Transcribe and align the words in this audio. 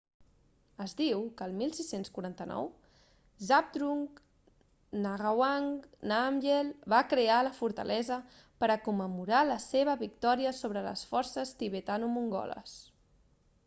es 0.83 0.93
diu 0.99 1.19
que 1.41 1.49
el 1.49 1.51
1649 1.57 3.43
zhabdrung 3.49 3.99
ngawang 5.03 5.67
namgyel 6.13 6.73
va 6.95 7.03
crear 7.13 7.37
la 7.51 7.53
fortalesa 7.59 8.19
per 8.65 8.71
a 8.73 8.79
commemorar 8.89 9.43
la 9.53 9.59
seva 9.69 9.97
victòria 10.03 10.55
sobre 10.63 10.87
les 10.89 11.05
forces 11.13 11.53
tibetano-mongoles 11.63 12.75